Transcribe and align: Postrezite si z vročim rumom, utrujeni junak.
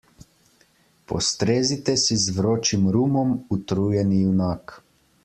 Postrezite 1.11 1.95
si 2.05 2.17
z 2.23 2.33
vročim 2.39 2.87
rumom, 2.97 3.37
utrujeni 3.59 4.23
junak. 4.23 4.79